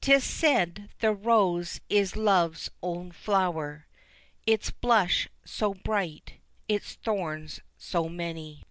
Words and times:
"'Tis 0.00 0.24
said 0.24 0.88
the 1.00 1.12
rose 1.12 1.78
is 1.90 2.16
Love's 2.16 2.70
own 2.82 3.12
flower, 3.12 3.86
Its 4.46 4.70
blush 4.70 5.28
so 5.44 5.74
bright 5.74 6.36
its 6.66 6.94
thorns 6.94 7.60
so 7.76 8.08
many." 8.08 8.62